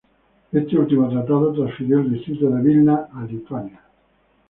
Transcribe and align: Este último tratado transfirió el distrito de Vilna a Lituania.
Este 0.51 0.79
último 0.79 1.09
tratado 1.09 1.53
transfirió 1.53 1.99
el 1.99 2.11
distrito 2.13 2.49
de 2.49 2.59
Vilna 2.63 3.07
a 3.13 3.21
Lituania. 3.23 3.83